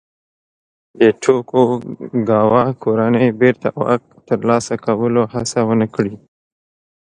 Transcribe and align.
د 0.99 1.01
توکوګاوا 1.23 2.63
کورنۍ 2.83 3.27
بېرته 3.41 3.67
واک 3.81 4.03
ترلاسه 4.27 4.75
کولو 4.85 5.23
هڅه 5.33 5.59
ونه 5.67 5.87
کړي. 5.95 6.15